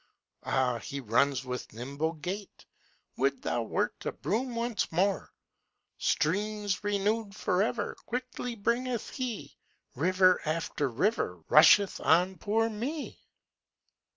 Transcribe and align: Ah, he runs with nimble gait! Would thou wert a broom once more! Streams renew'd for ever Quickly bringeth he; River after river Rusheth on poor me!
Ah, 0.41 0.79
he 0.79 0.99
runs 0.99 1.45
with 1.45 1.73
nimble 1.73 2.13
gait! 2.13 2.65
Would 3.17 3.43
thou 3.43 3.61
wert 3.61 4.03
a 4.03 4.11
broom 4.11 4.55
once 4.55 4.91
more! 4.91 5.31
Streams 5.99 6.83
renew'd 6.83 7.35
for 7.35 7.61
ever 7.61 7.93
Quickly 8.07 8.55
bringeth 8.55 9.11
he; 9.11 9.55
River 9.93 10.41
after 10.43 10.89
river 10.89 11.43
Rusheth 11.49 11.99
on 12.03 12.39
poor 12.39 12.67
me! 12.67 13.19